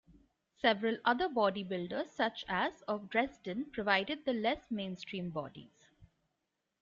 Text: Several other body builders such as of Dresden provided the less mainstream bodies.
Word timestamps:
Several 0.55 0.97
other 1.05 1.29
body 1.29 1.61
builders 1.63 2.09
such 2.11 2.43
as 2.49 2.81
of 2.87 3.07
Dresden 3.07 3.65
provided 3.71 4.25
the 4.25 4.33
less 4.33 4.71
mainstream 4.71 5.29
bodies. 5.29 5.91